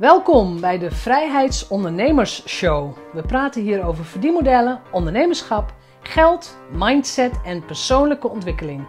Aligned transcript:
Welkom 0.00 0.60
bij 0.60 0.78
de 0.78 0.90
Vrijheidsondernemers 0.90 2.48
Show. 2.48 2.96
We 3.12 3.22
praten 3.22 3.62
hier 3.62 3.84
over 3.84 4.04
verdienmodellen, 4.04 4.80
ondernemerschap, 4.92 5.74
geld, 6.02 6.58
mindset 6.72 7.40
en 7.44 7.64
persoonlijke 7.64 8.28
ontwikkeling. 8.28 8.86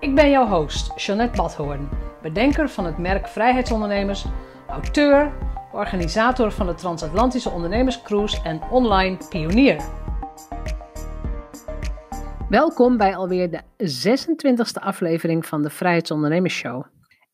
Ik 0.00 0.14
ben 0.14 0.30
jouw 0.30 0.46
host, 0.46 0.92
Jeanette 0.96 1.36
Badhoorn, 1.36 1.88
bedenker 2.22 2.68
van 2.68 2.84
het 2.84 2.98
merk 2.98 3.28
Vrijheidsondernemers, 3.28 4.24
auteur, 4.68 5.32
organisator 5.72 6.52
van 6.52 6.66
de 6.66 6.74
Transatlantische 6.74 7.50
Ondernemerscruise 7.50 8.42
en 8.42 8.60
online 8.70 9.16
pionier. 9.28 9.84
Welkom 12.48 12.96
bij 12.96 13.16
alweer 13.16 13.50
de 13.50 13.60
26e 13.82 14.82
aflevering 14.82 15.46
van 15.46 15.62
de 15.62 15.70
Vrijheidsondernemers 15.70 16.54
Show. 16.54 16.84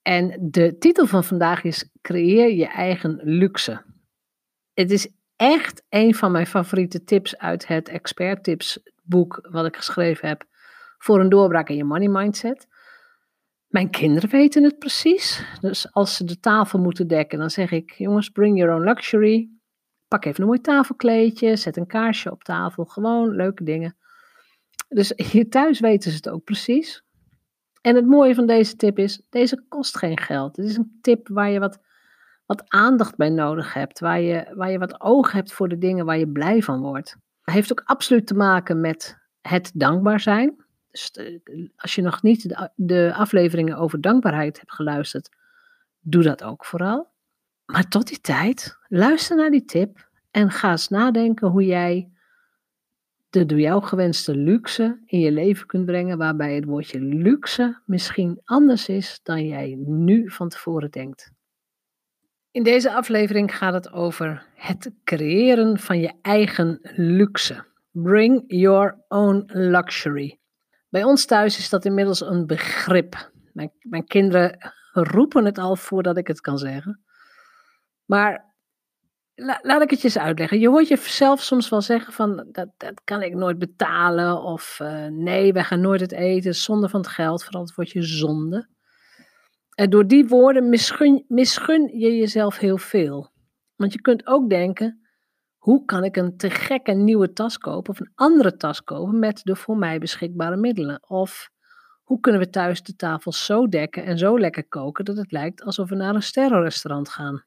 En 0.08 0.50
de 0.50 0.78
titel 0.78 1.06
van 1.06 1.24
vandaag 1.24 1.64
is 1.64 1.88
Creëer 2.02 2.54
je 2.54 2.66
eigen 2.66 3.20
luxe. 3.22 3.82
Het 4.74 4.90
is 4.90 5.08
echt 5.36 5.82
een 5.88 6.14
van 6.14 6.32
mijn 6.32 6.46
favoriete 6.46 7.04
tips 7.04 7.38
uit 7.38 7.66
het 7.66 7.88
Expert 7.88 8.44
Tips 8.44 8.80
boek 9.02 9.48
wat 9.50 9.66
ik 9.66 9.76
geschreven 9.76 10.28
heb 10.28 10.44
voor 10.98 11.20
een 11.20 11.28
doorbraak 11.28 11.68
in 11.68 11.76
je 11.76 11.84
money 11.84 12.08
mindset. 12.08 12.66
Mijn 13.66 13.90
kinderen 13.90 14.30
weten 14.30 14.62
het 14.62 14.78
precies. 14.78 15.44
Dus 15.60 15.92
als 15.92 16.16
ze 16.16 16.24
de 16.24 16.40
tafel 16.40 16.78
moeten 16.78 17.08
dekken, 17.08 17.38
dan 17.38 17.50
zeg 17.50 17.70
ik: 17.70 17.90
jongens, 17.90 18.28
bring 18.28 18.58
your 18.58 18.74
own 18.74 18.84
luxury. 18.84 19.48
Pak 20.06 20.24
even 20.24 20.40
een 20.40 20.46
mooi 20.46 20.60
tafelkleedje, 20.60 21.56
zet 21.56 21.76
een 21.76 21.86
kaarsje 21.86 22.30
op 22.30 22.44
tafel. 22.44 22.84
Gewoon 22.84 23.36
leuke 23.36 23.64
dingen. 23.64 23.96
Dus 24.88 25.12
hier 25.16 25.48
thuis 25.48 25.80
weten 25.80 26.10
ze 26.10 26.16
het 26.16 26.28
ook 26.28 26.44
precies. 26.44 27.06
En 27.80 27.96
het 27.96 28.06
mooie 28.06 28.34
van 28.34 28.46
deze 28.46 28.76
tip 28.76 28.98
is, 28.98 29.22
deze 29.30 29.64
kost 29.68 29.98
geen 29.98 30.18
geld. 30.18 30.56
Het 30.56 30.66
is 30.66 30.76
een 30.76 30.98
tip 31.00 31.28
waar 31.28 31.50
je 31.50 31.58
wat, 31.58 31.78
wat 32.46 32.64
aandacht 32.68 33.16
bij 33.16 33.28
nodig 33.28 33.74
hebt, 33.74 34.00
waar 34.00 34.20
je, 34.20 34.52
waar 34.54 34.70
je 34.70 34.78
wat 34.78 35.00
oog 35.00 35.32
hebt 35.32 35.52
voor 35.52 35.68
de 35.68 35.78
dingen 35.78 36.04
waar 36.04 36.18
je 36.18 36.28
blij 36.28 36.62
van 36.62 36.80
wordt. 36.80 37.16
Het 37.40 37.54
heeft 37.54 37.72
ook 37.72 37.82
absoluut 37.84 38.26
te 38.26 38.34
maken 38.34 38.80
met 38.80 39.16
het 39.40 39.70
dankbaar 39.74 40.20
zijn. 40.20 40.64
Dus 40.90 41.12
als 41.76 41.94
je 41.94 42.02
nog 42.02 42.22
niet 42.22 42.48
de, 42.48 42.70
de 42.74 43.12
afleveringen 43.14 43.76
over 43.76 44.00
dankbaarheid 44.00 44.58
hebt 44.58 44.72
geluisterd, 44.72 45.36
doe 46.00 46.22
dat 46.22 46.42
ook 46.42 46.64
vooral. 46.64 47.10
Maar 47.64 47.88
tot 47.88 48.06
die 48.06 48.20
tijd, 48.20 48.78
luister 48.88 49.36
naar 49.36 49.50
die 49.50 49.64
tip 49.64 50.08
en 50.30 50.50
ga 50.50 50.70
eens 50.70 50.88
nadenken 50.88 51.48
hoe 51.48 51.64
jij 51.64 52.10
de 53.38 53.46
door 53.46 53.60
jou 53.60 53.82
gewenste 53.82 54.36
luxe 54.36 55.02
in 55.06 55.20
je 55.20 55.32
leven 55.32 55.66
kunt 55.66 55.86
brengen, 55.86 56.18
waarbij 56.18 56.54
het 56.54 56.64
woordje 56.64 57.00
luxe 57.00 57.80
misschien 57.86 58.40
anders 58.44 58.88
is 58.88 59.20
dan 59.22 59.46
jij 59.46 59.74
nu 59.78 60.30
van 60.30 60.48
tevoren 60.48 60.90
denkt. 60.90 61.30
In 62.50 62.62
deze 62.62 62.92
aflevering 62.92 63.56
gaat 63.56 63.74
het 63.74 63.92
over 63.92 64.46
het 64.54 64.90
creëren 65.04 65.78
van 65.78 66.00
je 66.00 66.12
eigen 66.22 66.78
luxe. 66.96 67.64
Bring 67.90 68.44
your 68.46 69.04
own 69.08 69.42
luxury. 69.46 70.38
Bij 70.88 71.04
ons 71.04 71.26
thuis 71.26 71.58
is 71.58 71.68
dat 71.68 71.84
inmiddels 71.84 72.20
een 72.20 72.46
begrip. 72.46 73.30
Mijn, 73.52 73.72
mijn 73.80 74.06
kinderen 74.06 74.72
roepen 74.92 75.44
het 75.44 75.58
al 75.58 75.76
voordat 75.76 76.16
ik 76.16 76.26
het 76.26 76.40
kan 76.40 76.58
zeggen. 76.58 77.02
Maar 78.04 78.47
laat 79.62 79.82
ik 79.82 79.90
het 79.90 80.00
je 80.00 80.04
eens 80.04 80.18
uitleggen. 80.18 80.60
Je 80.60 80.68
hoort 80.68 80.88
jezelf 80.88 81.42
soms 81.42 81.68
wel 81.68 81.80
zeggen 81.80 82.12
van 82.12 82.46
dat, 82.52 82.68
dat 82.76 83.00
kan 83.04 83.22
ik 83.22 83.34
nooit 83.34 83.58
betalen. 83.58 84.42
Of 84.42 84.78
uh, 84.82 85.06
nee, 85.06 85.52
wij 85.52 85.64
gaan 85.64 85.80
nooit 85.80 86.00
het 86.00 86.12
eten. 86.12 86.54
Zonde 86.54 86.88
van 86.88 87.00
het 87.00 87.08
geld. 87.08 87.44
Vooral 87.44 87.68
wordt 87.74 87.90
je 87.90 88.02
zonde. 88.02 88.68
En 89.74 89.90
door 89.90 90.06
die 90.06 90.28
woorden 90.28 90.68
misgun, 90.68 91.24
misgun 91.28 91.98
je 91.98 92.16
jezelf 92.16 92.58
heel 92.58 92.78
veel. 92.78 93.30
Want 93.76 93.92
je 93.92 94.00
kunt 94.00 94.26
ook 94.26 94.50
denken, 94.50 95.06
hoe 95.56 95.84
kan 95.84 96.04
ik 96.04 96.16
een 96.16 96.36
te 96.36 96.50
gekke 96.50 96.92
nieuwe 96.92 97.32
tas 97.32 97.58
kopen 97.58 97.92
of 97.92 98.00
een 98.00 98.12
andere 98.14 98.56
tas 98.56 98.84
kopen 98.84 99.18
met 99.18 99.40
de 99.44 99.56
voor 99.56 99.76
mij 99.76 99.98
beschikbare 99.98 100.56
middelen? 100.56 101.02
Of 101.08 101.50
hoe 102.02 102.20
kunnen 102.20 102.40
we 102.40 102.50
thuis 102.50 102.82
de 102.82 102.96
tafel 102.96 103.32
zo 103.32 103.68
dekken 103.68 104.04
en 104.04 104.18
zo 104.18 104.38
lekker 104.38 104.68
koken 104.68 105.04
dat 105.04 105.16
het 105.16 105.32
lijkt 105.32 105.62
alsof 105.62 105.88
we 105.88 105.94
naar 105.94 106.14
een 106.14 106.22
sterrenrestaurant 106.22 107.08
gaan? 107.08 107.44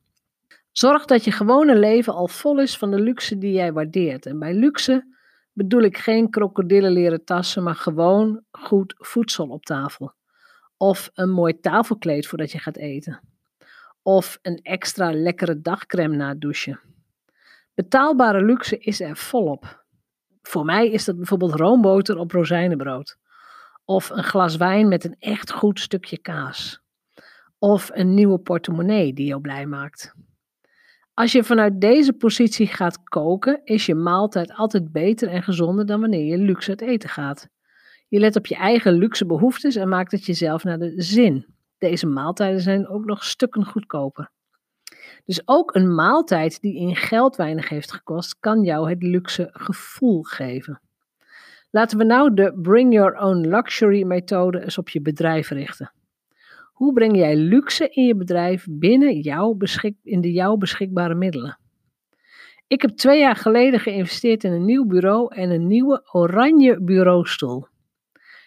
Zorg 0.72 1.06
dat 1.06 1.24
je 1.24 1.32
gewone 1.32 1.80
leven 1.80 2.14
al 2.14 2.28
vol 2.28 2.60
is 2.60 2.78
van 2.78 2.92
de 2.92 3.00
luxe 3.00 3.38
die 3.38 3.52
jij 3.52 3.74
waardeert. 3.74 4.26
En 4.26 4.40
bij 4.40 4.54
luxe 4.54 5.06
bedoel 5.54 5.82
ik 5.82 5.98
geen 5.98 6.30
krokodillenleren 6.30 7.24
tassen, 7.24 7.64
maar 7.64 7.76
gewoon 7.76 8.44
goed 8.52 8.94
voedsel 8.98 9.48
op 9.48 9.66
tafel. 9.66 10.14
Of 10.78 11.10
een 11.14 11.30
mooi 11.30 11.60
tafelkleed 11.60 12.28
voordat 12.28 12.52
je 12.52 12.60
gaat 12.60 12.78
eten. 12.78 13.22
Of 14.02 14.40
een 14.42 14.60
extra 14.62 15.12
lekkere 15.14 15.62
dagcreme 15.62 16.16
na 16.16 16.30
het 16.30 16.42
douchen. 16.42 16.80
Betaalbare 17.74 18.42
luxe 18.42 18.78
is 18.78 19.02
er 19.02 19.18
volop. 19.18 19.86
Voor 20.42 20.66
mij 20.66 20.90
is 20.90 21.06
dat 21.06 21.18
bijvoorbeeld 21.18 21.54
roomboter 21.54 22.18
op 22.18 22.32
rozijnenbrood. 22.32 23.18
Of 23.86 24.10
een 24.10 24.24
glas 24.24 24.56
wijn 24.56 24.88
met 24.88 25.04
een 25.04 25.16
echt 25.20 25.52
goed 25.52 25.80
stukje 25.80 26.18
kaas. 26.18 26.82
Of 27.60 27.90
een 27.94 28.14
nieuwe 28.14 28.40
portemonnee 28.40 29.14
die 29.14 29.26
jou 29.26 29.42
blij 29.42 29.66
maakt. 29.66 30.14
Als 31.22 31.32
je 31.32 31.44
vanuit 31.44 31.82
deze 31.82 32.14
positie 32.14 32.68
gaat 32.68 33.04
koken, 33.04 33.62
is 33.64 33.86
je 33.86 33.96
maaltijd 33.96 34.54
altijd 34.54 34.92
beter 34.92 35.28
en 35.30 35.44
gezonder 35.44 35.86
dan 35.86 36.00
wanneer 36.00 36.26
je 36.26 36.38
luxe 36.38 36.70
uit 36.70 36.82
eten 36.82 37.10
gaat. 37.10 37.50
Je 38.08 38.20
let 38.20 38.36
op 38.36 38.46
je 38.46 38.56
eigen 38.56 38.94
luxe 38.94 39.26
behoeftes 39.26 39.76
en 39.76 39.90
maakt 39.90 40.12
het 40.12 40.26
jezelf 40.26 40.64
naar 40.64 40.78
de 40.78 40.94
zin. 40.96 41.46
Deze 41.78 42.08
maaltijden 42.08 42.62
zijn 42.62 42.88
ook 42.88 43.06
nog 43.06 43.24
stukken 43.24 43.66
goedkoper. 43.66 44.32
Dus 45.26 45.42
ook 45.46 45.76
een 45.76 45.96
maaltijd 45.96 46.62
die 46.62 46.76
in 46.76 46.96
geld 46.96 47.36
weinig 47.36 47.70
heeft 47.70 47.92
gekost, 47.92 48.40
kan 48.40 48.64
jou 48.64 48.90
het 48.90 49.04
luxe 49.04 49.50
gevoel 49.52 50.24
geven. 50.24 50.82
Laten 51.70 51.98
we 51.98 52.04
nou 52.04 52.34
de 52.34 52.60
Bring 52.62 52.94
Your 52.94 53.18
Own 53.18 53.48
Luxury 53.48 54.04
methode 54.04 54.64
eens 54.64 54.78
op 54.78 54.90
je 54.90 55.02
bedrijf 55.02 55.50
richten. 55.50 55.92
Hoe 56.82 56.94
breng 56.94 57.16
jij 57.16 57.36
luxe 57.36 57.90
in 57.90 58.06
je 58.06 58.16
bedrijf 58.16 58.66
binnen 58.70 59.20
jouw 59.20 59.54
beschik, 59.54 59.96
in 60.04 60.22
de 60.22 60.32
jouw 60.32 60.56
beschikbare 60.56 61.16
middelen? 61.16 61.60
Ik 62.68 62.82
heb 62.82 62.92
twee 62.92 63.20
jaar 63.20 63.36
geleden 63.36 63.80
geïnvesteerd 63.80 64.44
in 64.44 64.52
een 64.52 64.66
nieuw 64.66 64.86
bureau 64.86 65.36
en 65.36 65.50
een 65.50 65.68
nieuwe 65.68 66.10
oranje 66.12 66.84
bureaustoel. 66.84 67.68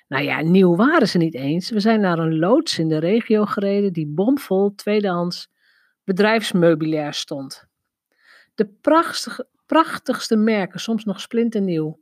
Nou 0.09 0.25
ja, 0.25 0.41
nieuw 0.41 0.77
waren 0.77 1.09
ze 1.09 1.19
niet 1.19 1.35
eens. 1.35 1.71
We 1.71 1.81
zijn 1.81 2.01
naar 2.01 2.19
een 2.19 2.39
loods 2.39 2.79
in 2.79 2.89
de 2.89 2.99
regio 2.99 3.45
gereden 3.45 3.93
die 3.93 4.07
bomvol 4.07 4.75
tweedehands 4.75 5.49
bedrijfsmeubilair 6.05 7.13
stond. 7.13 7.67
De 8.55 8.67
prachtigste, 8.81 9.49
prachtigste 9.67 10.37
merken, 10.37 10.81
soms 10.81 11.05
nog 11.05 11.21
splinternieuw. 11.21 12.01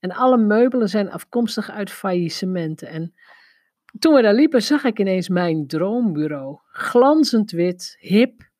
En 0.00 0.12
alle 0.12 0.38
meubelen 0.38 0.88
zijn 0.88 1.10
afkomstig 1.10 1.70
uit 1.70 1.90
faillissementen. 1.90 2.88
En 2.88 3.14
toen 3.98 4.14
we 4.14 4.22
daar 4.22 4.34
liepen, 4.34 4.62
zag 4.62 4.84
ik 4.84 4.98
ineens 4.98 5.28
mijn 5.28 5.66
droombureau. 5.66 6.58
Glanzend 6.66 7.50
wit, 7.50 7.96
hip, 7.98 8.50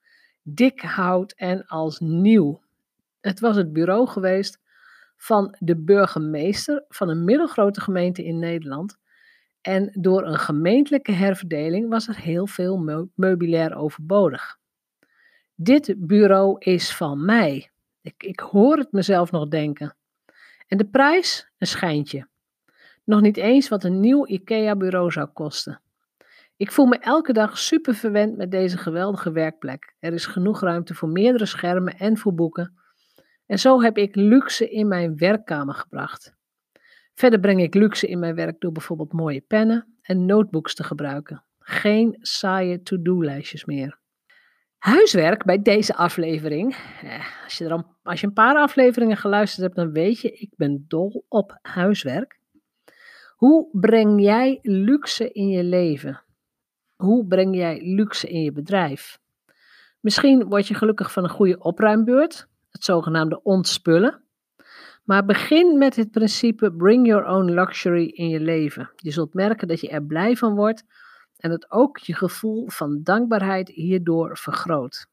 dik 0.43 0.81
hout 0.81 1.33
en 1.33 1.67
als 1.67 1.99
nieuw. 2.00 2.62
Het 3.21 3.41
was 3.41 3.56
het 3.56 3.73
bureau 3.73 4.06
geweest 4.06 4.61
van 5.17 5.56
de 5.59 5.77
burgemeester 5.77 6.84
van 6.89 7.09
een 7.09 7.25
middelgrote 7.25 7.81
gemeente 7.81 8.25
in 8.25 8.39
Nederland. 8.39 8.97
En 9.61 9.91
door 9.93 10.27
een 10.27 10.39
gemeentelijke 10.39 11.12
herverdeling 11.12 11.89
was 11.89 12.09
er 12.09 12.17
heel 12.17 12.47
veel 12.47 13.09
meubilair 13.15 13.77
overbodig. 13.77 14.59
Dit 15.55 15.94
bureau 15.99 16.56
is 16.59 16.97
van 16.97 17.25
mij. 17.25 17.71
Ik, 18.00 18.23
ik 18.23 18.41
hoor 18.41 18.77
het 18.77 18.93
mezelf 18.93 19.31
nog 19.31 19.49
denken. 19.49 19.97
En 20.67 20.78
de 20.78 20.87
prijs? 20.87 21.50
Een 21.59 21.67
schijntje. 21.67 22.28
Nog 23.05 23.21
niet 23.21 23.37
eens 23.37 23.69
wat 23.69 23.85
een 23.85 24.01
nieuw 24.01 24.27
IKEA-bureau 24.27 25.11
zou 25.11 25.27
kosten. 25.27 25.81
Ik 26.57 26.73
voel 26.73 26.87
me 26.87 26.99
elke 26.99 27.33
dag 27.33 27.59
super 27.59 27.95
verwend 27.95 28.37
met 28.37 28.51
deze 28.51 28.79
geweldige 28.79 29.33
werkplek. 29.33 29.95
Er 29.99 30.13
is 30.13 30.27
genoeg 30.27 30.61
ruimte 30.61 30.95
voor 30.95 31.09
meerdere 31.09 31.47
schermen 31.47 31.97
en 31.97 32.17
voor 32.17 32.35
boeken. 32.35 32.79
En 33.47 33.59
zo 33.59 33.83
heb 33.83 33.99
ik 33.99 34.15
luxe 34.15 34.71
in 34.71 34.89
mijn 34.89 35.17
werkkamer 35.17 35.75
gebracht. 35.75 36.35
Verder 37.15 37.41
breng 37.41 37.61
ik 37.61 37.75
luxe 37.75 38.09
in 38.09 38.19
mijn 38.19 38.35
werk 38.35 38.61
door 38.61 38.73
bijvoorbeeld 38.73 39.12
mooie 39.12 39.41
pennen 39.41 39.97
en 40.03 40.27
notebooks 40.27 40.75
te 40.75 40.85
gebruiken. 40.85 41.45
Geen 41.59 42.17
saaie 42.21 42.83
to-do-lijstjes 42.83 43.65
meer. 43.65 43.99
Huiswerk 44.79 45.45
bij 45.45 45.62
deze 45.62 45.95
aflevering. 45.95 46.77
Eh, 47.03 47.45
als, 47.45 47.59
je 47.59 47.65
er 47.65 47.73
al, 47.73 47.97
als 48.03 48.21
je 48.21 48.27
een 48.27 48.33
paar 48.33 48.57
afleveringen 48.57 49.17
geluisterd 49.17 49.62
hebt, 49.62 49.77
dan 49.77 49.93
weet 49.93 50.21
je, 50.21 50.33
ik 50.33 50.50
ben 50.57 50.85
dol 50.89 51.25
op 51.29 51.59
huiswerk. 51.62 52.39
Hoe 53.44 53.69
breng 53.73 54.20
jij 54.20 54.58
luxe 54.62 55.32
in 55.32 55.49
je 55.49 55.64
leven? 55.64 56.23
Hoe 56.96 57.26
breng 57.26 57.56
jij 57.56 57.81
luxe 57.82 58.29
in 58.29 58.43
je 58.43 58.52
bedrijf? 58.52 59.19
Misschien 60.00 60.49
word 60.49 60.67
je 60.67 60.75
gelukkig 60.75 61.12
van 61.12 61.25
een 61.25 61.31
goede 61.31 61.58
opruimbeurt, 61.58 62.49
het 62.70 62.85
zogenaamde 62.85 63.43
ontspullen. 63.43 64.25
Maar 65.02 65.25
begin 65.25 65.79
met 65.79 65.96
het 65.96 66.11
principe 66.11 66.73
bring 66.73 67.06
your 67.06 67.26
own 67.26 67.50
luxury 67.50 68.06
in 68.06 68.29
je 68.29 68.41
leven. 68.41 68.91
Je 68.96 69.11
zult 69.11 69.35
merken 69.35 69.69
dat 69.69 69.81
je 69.81 69.88
er 69.88 70.05
blij 70.05 70.37
van 70.37 70.55
wordt 70.55 70.85
en 71.37 71.50
dat 71.50 71.70
ook 71.70 71.99
je 71.99 72.14
gevoel 72.14 72.69
van 72.69 73.00
dankbaarheid 73.02 73.69
hierdoor 73.69 74.38
vergroot. 74.38 75.06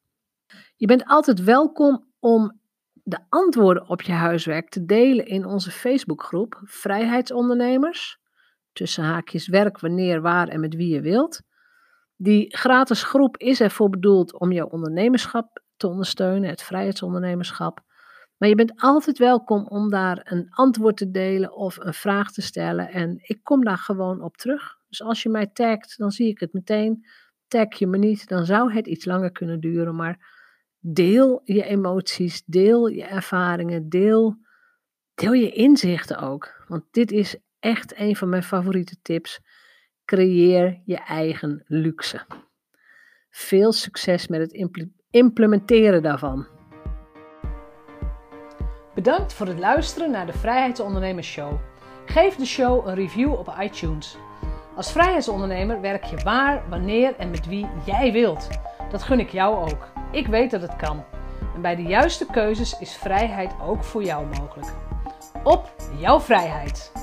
Je 0.76 0.88
bent 0.88 1.06
altijd 1.06 1.44
welkom 1.44 2.06
om 2.20 2.60
de 3.04 3.20
antwoorden 3.30 3.90
op 3.90 4.02
je 4.02 4.12
huiswerk 4.12 4.70
te 4.70 4.86
delen 4.86 5.26
in 5.26 5.46
onze 5.46 5.72
Facebookgroep 5.72 6.62
Vrijheidsondernemers. 6.64 8.20
Tussen 8.74 9.04
haakjes 9.04 9.48
werk 9.48 9.80
wanneer, 9.80 10.22
waar 10.22 10.48
en 10.48 10.60
met 10.60 10.76
wie 10.76 10.94
je 10.94 11.02
wilt. 11.02 11.42
Die 12.16 12.58
gratis 12.58 13.04
groep 13.04 13.38
is 13.38 13.62
ervoor 13.62 13.90
bedoeld 13.90 14.40
om 14.40 14.52
jouw 14.52 14.68
ondernemerschap 14.68 15.64
te 15.78 15.88
ondersteunen, 15.88 16.50
het 16.50 16.62
vrijheidsondernemerschap. 16.62 17.84
Maar 18.38 18.50
je 18.50 18.56
bent 18.56 18.74
altijd 18.76 19.18
welkom 19.18 19.68
om 19.68 19.90
daar 19.90 20.22
een 20.24 20.48
antwoord 20.50 20.98
te 20.98 21.12
delen 21.12 21.56
of 21.56 21.78
een 21.78 21.94
vraag 21.94 22.32
te 22.32 22.42
stellen. 22.42 22.90
En 22.90 23.18
ik 23.22 23.40
kom 23.44 23.64
daar 23.64 23.78
gewoon 23.78 24.22
op 24.22 24.38
terug. 24.38 24.78
Dus 24.90 25.02
als 25.02 25.24
je 25.24 25.30
mij 25.30 25.48
tagt, 25.48 25.98
dan 25.98 26.12
zie 26.12 26.28
ik 26.28 26.40
het 26.40 26.54
meteen. 26.54 27.06
Tag 27.48 27.74
je 27.74 27.88
me 27.88 27.98
niet, 27.98 28.28
dan 28.28 28.46
zou 28.46 28.74
het 28.74 28.88
iets 28.88 29.06
langer 29.06 29.32
kunnen 29.32 29.60
duren. 29.60 29.96
Maar 29.96 30.20
deel 30.80 31.42
je 31.44 31.64
emoties, 31.64 32.44
deel 32.46 32.88
je 32.88 33.04
ervaringen, 33.04 33.90
deel, 33.90 34.38
deel 35.14 35.34
je 35.34 35.52
inzichten 35.52 36.18
ook. 36.18 36.64
Want 36.68 36.84
dit 36.92 37.12
is 37.12 37.38
echt 37.62 38.00
een 38.00 38.16
van 38.16 38.30
mijn 38.30 38.44
favoriete 38.44 38.96
tips. 39.02 39.40
Creëer 40.06 40.82
je 40.86 40.98
eigen 40.98 41.64
luxe. 41.68 42.26
Veel 43.30 43.72
succes 43.72 44.28
met 44.28 44.40
het 44.40 44.84
implementeren 45.10 46.04
daarvan. 46.04 46.48
Bedankt 48.94 49.34
voor 49.34 49.48
het 49.48 49.60
luisteren 49.60 50.12
naar 50.12 50.26
de 50.26 50.34
Vrijheidsondernemers 50.34 51.28
Show. 51.28 51.60
Geef 52.06 52.36
de 52.36 52.46
show 52.46 52.88
een 52.88 52.96
review 52.96 53.34
op 53.34 53.56
iTunes. 53.60 54.18
Als 54.76 54.92
vrijheidsondernemer 54.92 55.82
werk 55.82 56.04
je 56.04 56.18
waar, 56.18 56.70
wanneer 56.70 57.16
en 57.16 57.30
met 57.30 57.48
wie 57.48 57.68
jij 57.86 58.12
wilt. 58.12 58.50
Dat 58.92 59.04
gun 59.04 59.20
ik 59.20 59.30
jou 59.30 59.72
ook. 59.72 59.92
Ik 60.12 60.28
weet 60.28 60.52
dat 60.52 60.62
het 60.62 60.76
kan. 60.76 61.04
En 61.56 61.62
bij 61.62 61.76
de 61.76 61.84
juiste 61.84 62.26
keuzes 62.26 62.80
is 62.80 62.96
vrijheid 62.96 63.52
ook 63.62 63.84
voor 63.84 64.04
jou 64.04 64.26
mogelijk. 64.26 64.74
Op 65.44 65.76
jouw 66.00 66.20
vrijheid! 66.20 67.01